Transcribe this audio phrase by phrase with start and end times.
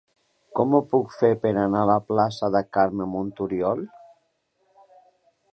[0.59, 3.87] Com ho puc fer per anar a la plaça de Carme Montoriol?